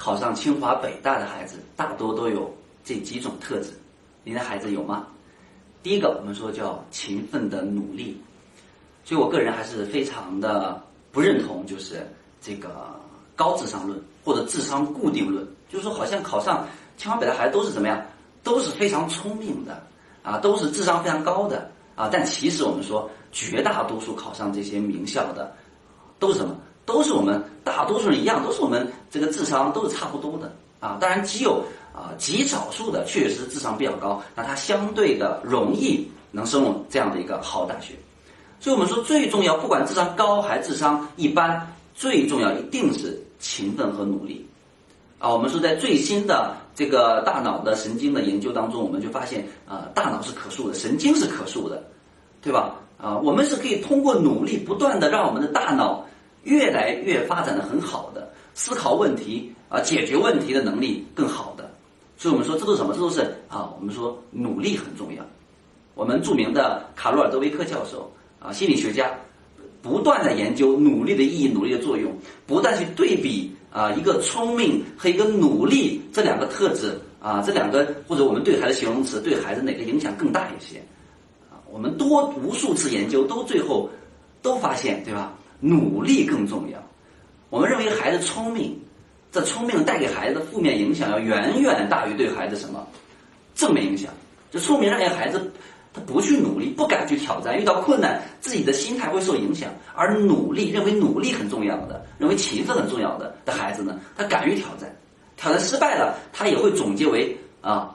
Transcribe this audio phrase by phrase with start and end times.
[0.00, 2.50] 考上清华北大的孩子，大多都有
[2.82, 3.74] 这几种特质。
[4.24, 5.06] 您的孩子有吗？
[5.82, 8.18] 第一个，我们说叫勤奋的努力。
[9.04, 10.82] 所以我个人还是非常的
[11.12, 12.00] 不认同，就是
[12.40, 12.98] 这个
[13.36, 18.02] 高智商论或者智商固定论，就是说好像考上清华北大孩子都是怎么样，
[18.42, 19.82] 都是非常聪明的
[20.22, 22.08] 啊，都是智商非常高的啊。
[22.10, 25.54] 但其实我们说，绝大多数考上这些名校的，
[26.18, 26.56] 都是什么？
[26.84, 30.98] 都是我们大多数人一样，都是我们这个智商都是差不多的啊。
[31.00, 31.62] 当然，只有
[31.94, 37.94] 啊极少数的确实智商比较高，那他相对的容易能升入这样的一个好大学。
[38.58, 44.46] 所以我们说最重要，不管智商高还是智商一般，最重要一定是勤奋和努力。
[45.18, 51.82] 啊，我们说在最新的这个大脑的神经的研究当中，我们就发现啊，大脑是可塑的，神经是可塑的，
[52.42, 52.74] 对吧？
[52.98, 56.04] 啊，我们是可以通过努力，不断的让我们的大脑
[56.44, 61.70] 越来越发展的很好的，思考问题啊，解决问题的能力更好的。
[62.16, 62.92] 所以我们说这都是什么？
[62.94, 65.24] 这都是啊，我们说努力很重要。
[65.94, 68.10] 我们著名的卡罗尔·德维克教授。
[68.42, 69.14] 啊，心理学家
[69.82, 72.10] 不断的研究努力的意义、努力的作用，
[72.46, 80.78] 不断去对比啊，一个聪明和一个努力这两个特质啊，这两个或者我们对孩子形容词对孩子哪个影响更大一些？
[81.50, 83.90] 啊，我们多无数次研究都最后
[84.40, 85.34] 都发现，对吧？
[85.60, 86.78] 努力更重要。
[87.50, 88.76] 我们认为孩子聪明，
[89.30, 92.86] 这聪明带给孩子的负面影响要远远大于对孩子什么
[93.54, 94.12] 正面影响。
[94.50, 95.52] 就聪明让孩子。
[95.92, 99.68] 他不去努力，不敢去挑战，遇到困难，自己的心态会受影响。
[99.92, 104.88] 而努力，认为努力很重要的，认为勤奋很重要的的孩子呢，他敢于挑战，
[105.36, 107.92] 挑战失败了，他也会总结为啊，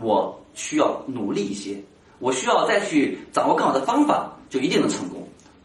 [0.00, 1.80] 我需要努力一些，
[2.18, 5.17] 我需要再去掌握更好的方法，就一定能成功。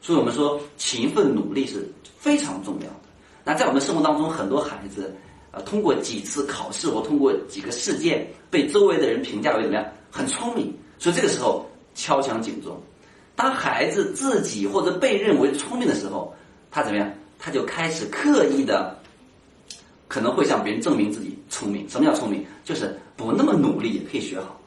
[0.04, 3.00] 所以我们说，勤奋努力是非常重要的。
[3.46, 5.16] 那在我们生活当中，很多孩子
[5.50, 10.74] 啊，通过几次考试或通过几个事件，被周围的人评价为怎么样，很聪明。
[11.00, 12.78] 所以这个时候敲响警钟，
[13.34, 16.36] 当孩子自己或者被认为聪明的时候，
[16.70, 17.10] 他怎么样？
[17.40, 19.00] 他就开始刻意的，
[20.10, 21.88] 可能会向别人证明自己聪明。
[21.88, 22.46] 什么叫聪明？
[22.66, 24.60] 就是不那么努力也可以学好。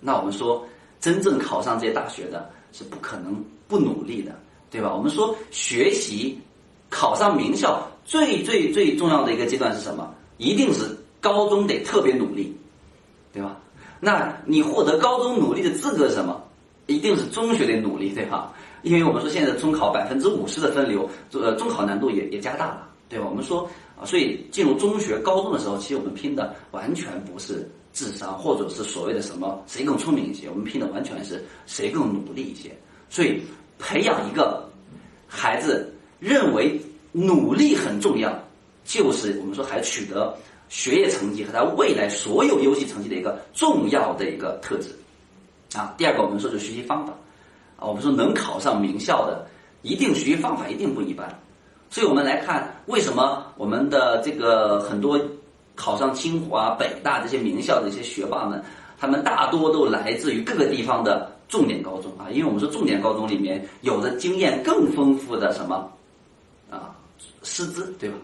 [0.00, 0.66] 那我们说，
[1.00, 4.32] 真正考上这些大学的，是不可能不努力的，
[4.70, 4.94] 对吧？
[4.94, 6.38] 我们说学习
[6.88, 10.14] 考上名校最最最重要的一个阶段是什么？
[10.38, 12.56] 一定是高中得特别努力，
[13.32, 13.58] 对吧？
[13.98, 16.42] 那你获得高中努力的资格是什么？
[16.86, 18.52] 一定是中学的努力，对吧？
[18.82, 23.26] 因为我们说现在中考百分之五十的分流，呃，中考难度也也加大了，对吧？
[23.28, 23.68] 我们说
[24.00, 32.74] 啊，所以进入中学、高中的时候，其实我们拼的完全不是智商，或者是所谓的什么谁更聪明一些，我们拼的完全是谁更努力一些。
[33.10, 33.42] 所以
[33.80, 34.68] 培养一个
[35.26, 36.80] 孩子认为
[37.12, 38.32] 努力很重要，
[38.84, 40.36] 就是我们说还取得。
[40.70, 44.96] 学业成绩和他未来所有优秀成绩的一个重要的一个特质，
[45.76, 47.12] 啊，第二个我们说是学习方法，
[47.76, 49.44] 啊，我们说能考上名校的，
[49.82, 51.28] 一定学习方法一定不一般，
[51.90, 55.20] 所以我们来看为什么我们的这个很多
[55.74, 58.62] 考上清华、北大这些名校的一些学霸们，
[58.96, 65.92] 他们大多都来自于各个地方的重点高中啊，因为我们说重点高中里面有的经验更丰富的什么，
[66.70, 66.94] 啊，
[67.42, 68.16] 师资对吧？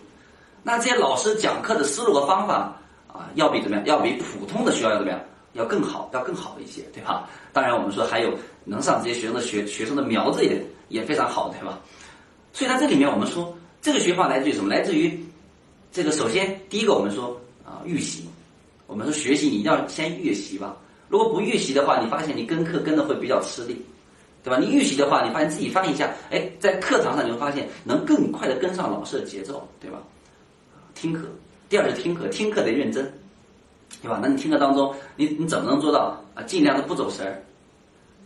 [0.62, 2.74] 那这些老师讲课的思路和方法
[3.08, 3.84] 啊，要比怎么样？
[3.86, 5.20] 要比普通的学校要怎么样？
[5.54, 7.28] 要更好，要更好一些，对吧？
[7.52, 8.32] 当然，我们说还有
[8.64, 11.78] 能上这些学生的学学生的苗子也也非常好，对吧？
[12.52, 14.68] 所以在这里面，我们说这个学法来自于什么？
[14.68, 15.18] 来自于
[15.90, 18.24] 这个首先第一个，我们说啊预习。
[18.86, 20.76] 我们说学习你一定要先预习吧。
[21.08, 23.80] 如果不预习的话，你发现你跟课跟的会比较吃力，
[24.42, 24.58] 对吧？
[24.58, 29.98] 你预习的话，你发现自己翻一下，哎，在课堂上你会发现能更快的跟上老师的节奏，对吧？
[30.94, 31.28] 听课，
[31.68, 33.04] 第二是听课，听课得认真，
[34.02, 34.18] 对吧？
[34.22, 36.42] 那你听课当中，你你怎么能做到啊？
[36.44, 37.42] 尽量的不走神儿，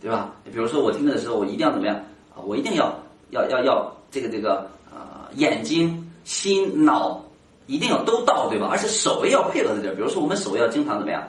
[0.01, 0.33] 对吧？
[0.45, 1.95] 比如说我听课的时候，我一定要怎么样
[2.33, 2.41] 啊？
[2.45, 2.97] 我一定要
[3.31, 7.23] 要要要这个这个啊，眼睛、心、脑
[7.67, 8.67] 一定要都到，对吧？
[8.71, 9.95] 而且手也要配合在这儿。
[9.95, 11.21] 比如说我们手要经常怎么样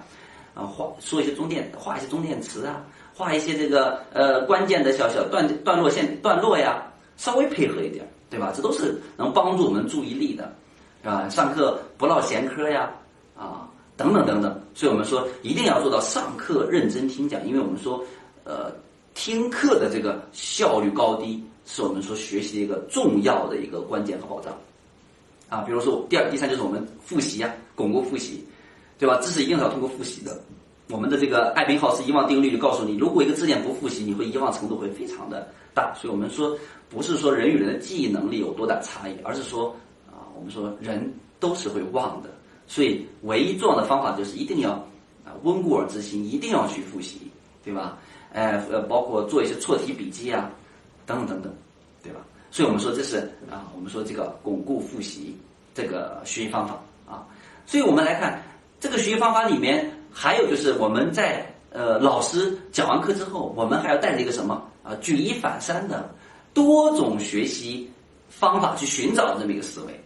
[0.55, 0.65] 啊？
[0.65, 2.85] 画说一些中电，画一些中电词啊，
[3.15, 6.83] 画一些这个呃关键的小小段段落线段落呀，
[7.17, 8.53] 稍微配合一点，对吧？
[8.55, 10.53] 这都是能帮助我们注意力的。
[11.05, 12.89] 啊，上课不唠闲嗑呀，
[13.37, 18.01] 啊，等等等等，所以我们说一定要做到上课认真听讲，因为我们说，
[18.45, 18.71] 呃，
[19.13, 24.57] 听课的这个效率高低是我们说学习的一个重要的一个关键和保障，
[25.49, 28.47] 啊，比如说第二、第三就是我们复习呀，巩固复习，
[28.99, 29.19] 对吧？
[29.21, 30.41] 知识一定是要通过复习的。
[30.89, 35.95] 我们的这个艾宾浩斯遗忘定律就告诉你，如果一个字典不复习，你会遗忘程度会非常的大。
[35.95, 36.57] 所以我们说，
[36.91, 39.75] 不是说人与人的记忆能力有多大差异，而是说。
[40.11, 42.29] 啊我们说人都是会忘的，
[42.67, 44.73] 所以唯一重要的方法就是一定要
[45.25, 47.31] 啊温故而知新，一定要去复习，
[47.63, 47.97] 对吧？
[48.33, 50.51] 呃呃，包括做一些错题笔记啊，
[51.07, 51.55] 等等等等，
[52.03, 52.21] 对吧？
[52.51, 53.19] 所以我们说这是
[53.49, 55.37] 啊，我们说这个巩固复习
[55.75, 57.25] 这个学习方法啊。
[57.65, 58.42] 所以我们来看
[58.83, 66.13] 这个学习方法里面，还有就是我们在呃老师讲完课之后，我们还要带着一个什么啊举一反三的
[66.53, 67.89] 多种学习
[68.29, 70.05] 方法去寻找这么一个思维。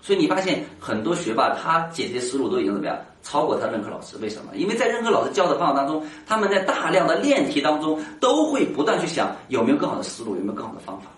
[0.00, 4.16] 所以你发现很多学霸他解题思路都已经怎么样超过他任课老师？
[4.18, 4.54] 为什么？
[4.54, 11.08] 因为在任课老师教的方法当中，他们在大量的练题当中都会不断去想有没有更好的思路，有没有更好的方法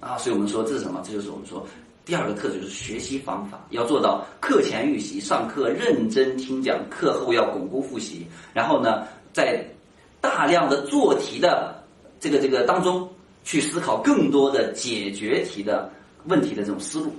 [0.00, 0.16] 啊。
[0.16, 1.02] 所以我们说这是什么？
[1.04, 1.62] 这就是我们说
[2.06, 8.24] 第二个特质，就是学习方法要做到课前预习，上课认真听讲，课后要巩固复习，
[8.54, 9.62] 然后呢，在
[10.20, 11.84] 大量的做题的
[12.20, 13.08] 这个这个当中
[13.42, 15.90] 去思考更多的解决题的
[16.26, 17.12] 问题的这种思路。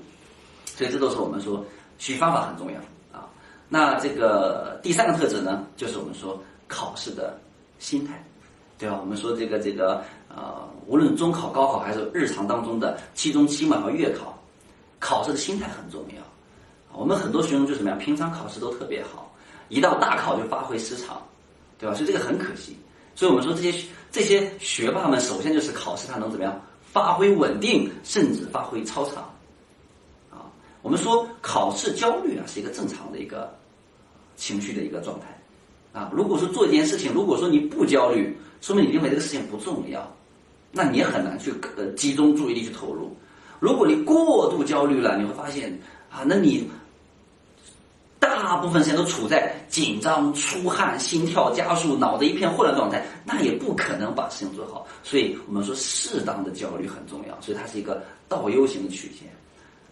[0.65, 1.57] 所以这都是我们说
[1.97, 2.79] 学习方法很重要
[3.11, 3.27] 啊。
[3.67, 7.37] 那这个第三个特质呢，就是我们说考试的
[7.77, 8.23] 心态，
[8.77, 8.97] 对吧？
[9.01, 14.36] 我们说这个这个呃，无论中考、高考还是日常当中的期中、期末和月考，
[14.99, 16.23] 考试的心态很重要。
[16.97, 19.31] 我们很多学生就怎么样，平常考试都特别好，
[19.69, 21.21] 一到大考就发挥失常，
[21.77, 21.94] 对吧？
[21.94, 22.75] 所以这个很可惜。
[23.13, 29.17] 所以我们说这些这些学霸们，首先就是考试他能怎么样发挥稳定，甚至发挥超常。
[30.31, 30.45] 啊
[30.81, 33.53] 我们说考试焦虑啊是一个正常的一个
[34.35, 35.27] 情绪的一个状态
[35.94, 36.09] 啊。
[36.13, 40.11] 如果说做一件事情，如果说你不焦虑，说明你认为这个事情不重要，
[40.71, 43.15] 那你也很难去呃集中注意力去投入。
[43.59, 45.71] 如果你过度焦虑了，你会发现
[46.09, 46.69] 啊，那你
[48.19, 54.86] 大部分时间都处在紧张、出汗、心跳加速、脑子一片混乱状态，那也不可能把事情做好。
[55.04, 59.27] 所以我们说适当的焦虑很重要，所以它是一个倒 U 型的曲线。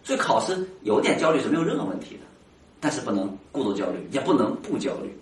[0.02, 2.20] 所以考试有点焦虑是没有任何问题的，
[2.78, 5.12] 但是不能过度焦虑，也不能不焦虑。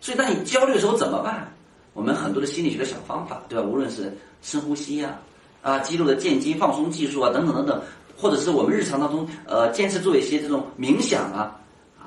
[0.00, 1.52] 所以当你焦虑的时候怎么办？
[1.92, 3.64] 我们很多的心理学的小方法，对吧？
[3.64, 5.22] 无论是深呼吸呀，啊，
[5.66, 7.82] 啊肌肉的渐进放松技术啊，等等等等，
[8.16, 11.58] 或者是我们日常当中呃坚持做一些这种冥想啊，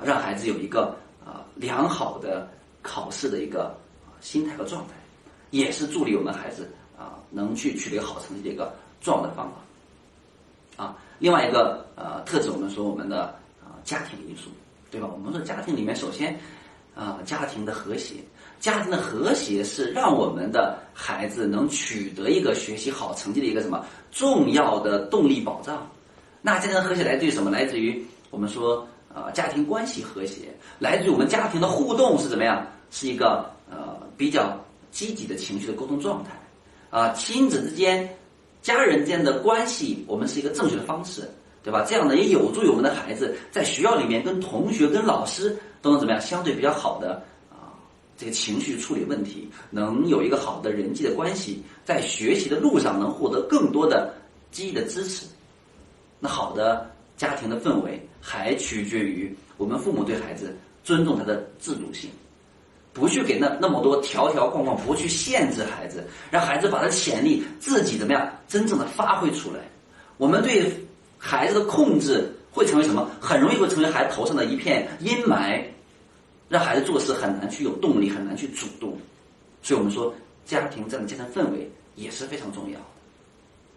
[0.02, 2.48] 让孩子有一个啊良好的
[2.80, 3.76] 考试的一个
[4.22, 4.94] 心态和状态，
[5.50, 8.72] 也是助力我们孩子啊能去取得好成绩的一个
[9.02, 9.46] 重要的方
[10.76, 10.96] 法啊。
[11.18, 13.24] 另外一个呃特质，我们说我们的
[13.60, 14.48] 啊家庭因素，
[14.90, 15.06] 对吧？
[15.12, 16.40] 我们说家庭里面，首先
[16.94, 18.14] 啊家庭的和谐，
[18.58, 25.86] 家庭的和谐是让我们的孩子能取得一个学习好成绩的一个什么重要的动力保障。
[26.42, 27.50] 那家庭和谐来自于什么？
[27.50, 30.48] 来自于我们说啊家庭关系和谐，
[30.78, 32.66] 来自于我们家庭的互动是怎么样？
[32.90, 34.58] 是一个呃比较
[34.90, 36.30] 积极的情绪的沟通状态
[36.90, 38.08] 啊亲子之间。
[38.62, 41.26] 家人间的关系，我们是一个正确的方式，
[41.62, 41.84] 对吧？
[41.86, 47.76] 这样呢，也有助于我们的孩子在学校里面跟同学、跟老师都能怎么样，相对比较好的啊，
[48.16, 54.14] 这个情绪处理问题，能有一个好的人际的关系，在学习的路上能获得更多的
[54.50, 55.26] 积极的支持。
[56.18, 62.10] 那好的家庭的氛围，还取决于我们父母对孩子尊重他的自主性。
[62.92, 69.60] 不去给那那么多条条框框，不去限制孩子，让孩子把他潜力自己怎么样真正的发挥出来。
[70.16, 70.74] 我们对
[71.20, 73.08] 孩子的控制会成为什么？
[73.20, 75.62] 很容易会成为孩子头上的一片阴霾，
[76.48, 78.96] 让孩子做事很难去有动力，很难去主动。
[79.62, 80.12] 所以我们说，
[80.44, 82.78] 家庭这样的家庭氛围也是非常重要。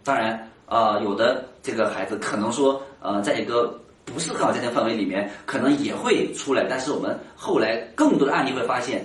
[0.02, 3.78] 当然，啊，有的这个孩子可能说，呃，在一个。
[4.06, 6.66] 不是很好家庭氛围里面，可能也会出来。
[6.68, 9.02] 但是我们后来更多的案例会发现，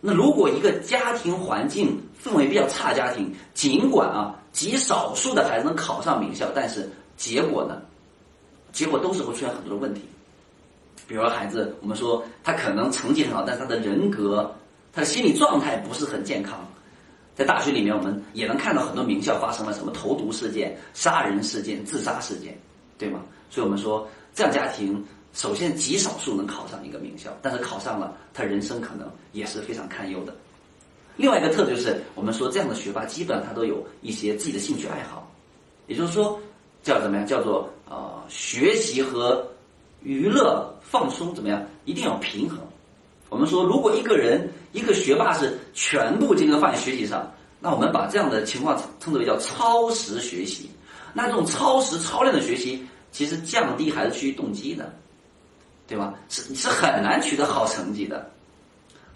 [0.00, 6.88] 那如果一个家庭环境氛围比较差的家庭，尽管啊极少数的孩子能考上名校，但是
[7.20, 7.82] 结果呢，
[8.72, 10.00] 结果都是会出现很多的问题。
[11.06, 14.50] 比如说孩子，我们说他可能成绩很好，但是他的人格、
[14.90, 16.66] 他的心理状态不是很健康。
[17.34, 22.58] 在大学里面，我们也能看到很多名校发生了什么投毒事件、杀人事件、自杀事件，
[22.96, 23.20] 对吗？
[23.50, 24.08] 所以我们说。
[24.32, 30.32] 这样家庭首先极少数能考上一个名校，但是考上了，他人生可能也是非常堪忧的。
[31.16, 35.28] 另外一个特质就是，我们说这样的学霸基本上他都有一些自己的兴趣爱好，
[35.88, 36.40] 也就是说
[36.82, 37.26] 叫怎么样？
[37.26, 39.46] 叫做呃学习和
[40.02, 41.64] 娱乐放松怎么样？
[41.84, 42.58] 一定要平衡。
[43.28, 50.70] 我们说，如果一个人一个学霸是全部精力放在学习上，那我们把这样的情况称之为叫超时学习。
[51.12, 52.84] 那这种超时超量的学习。
[53.12, 54.94] 其实降低孩子学习动机的，
[55.88, 56.14] 对吧？
[56.28, 58.30] 是是很难取得好成绩的，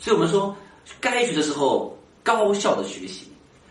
[0.00, 0.52] 所以我们说，
[1.00, 3.28] 该学的时候高效的学习，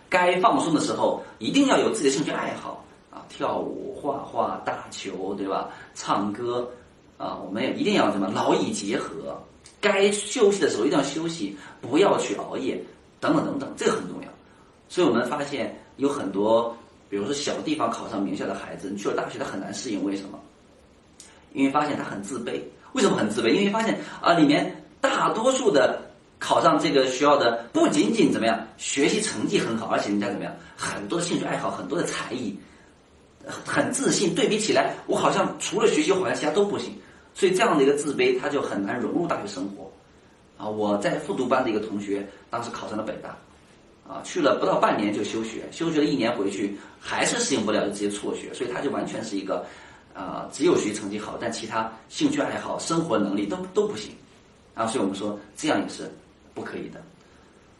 [0.07, 2.81] 该放松的时候一定要有自己的兴趣爱好
[3.13, 5.69] 啊，跳舞、画画、打球，对吧？
[5.93, 6.67] 唱歌，
[7.17, 9.39] 啊，我们也一定要什么劳逸结合，
[9.79, 12.81] 该休息的时候一定要休息，不要去熬夜，
[13.19, 14.27] 等等等等，这个很重要。
[14.89, 16.75] 所以我们发现有很多，
[17.09, 20.39] 比如说小地方考上名校的孩子，你去了大学他很难适应，为什么？
[21.53, 22.59] 因为发现他很自卑。
[22.93, 23.49] 为什么很自卑？
[23.49, 25.99] 因为发现啊，里面大多数的
[26.39, 32.55] 考上这个学校的不仅仅怎么样，学习成绩很好，而且人家怎么样，很多的兴趣爱好，很多的才艺，
[33.47, 34.33] 很自信。
[34.35, 36.93] 对比起来，我好像除了学习，好像其他都不行。
[37.33, 39.91] 所以这样的一个自卑，他就很难融入大学生活。
[40.57, 43.29] 啊，我在复读班的一个同学，当时考上了北大，
[44.07, 48.53] 啊，去了不到半年就休学，休学了一年回去还是适应不了，就直接辍学。
[48.53, 49.65] 所以他就完全是一个。
[50.15, 54.11] 啊，只有学习成绩好，但其他兴趣爱好、生活能力都都不行，
[54.75, 56.07] 啊，所以我们说这样也是
[56.53, 57.01] 不可以的。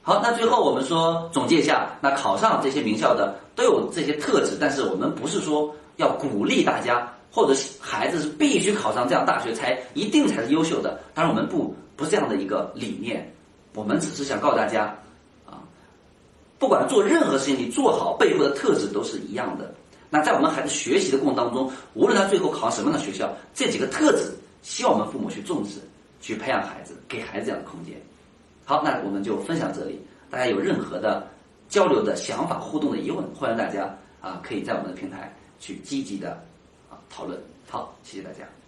[0.05, 10.99] 好，那最后我们说总结一下，那考上这些名校的都有这些特质，但是我们不是说要鼓励大家或者是孩子是必须考上这样大学才一定才是优秀的。
[11.13, 13.33] 当然，我们不不是这样的一个理念，
[13.75, 14.93] 我们只是想告诉大家，
[15.45, 15.63] 啊，
[16.59, 19.73] 不管做任何事情，你做好背后的特质都是一样的。
[20.09, 24.33] 那在我们孩子学习的过程当中，无论他最后考上什么样的学校，这几个特质，
[24.63, 25.79] 希望我们父母去重视，
[26.19, 27.95] 去培养孩子，给孩子这样的空间。
[28.65, 30.01] 好，那我们就分享这里。
[30.29, 31.27] 大家有任何的
[31.67, 36.31] 交流的想法、互动的疑问，欢迎大家啊，可以在我们的平台去积极的
[36.89, 37.39] 啊讨论。
[37.69, 38.62] 好，谢谢大家。